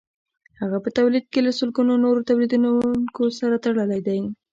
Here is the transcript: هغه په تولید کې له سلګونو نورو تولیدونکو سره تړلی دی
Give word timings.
هغه 0.61 0.77
په 0.83 0.89
تولید 0.97 1.25
کې 1.33 1.39
له 1.45 1.51
سلګونو 1.59 1.93
نورو 2.05 2.27
تولیدونکو 2.29 3.23
سره 3.39 3.55
تړلی 3.65 4.01
دی 4.07 4.19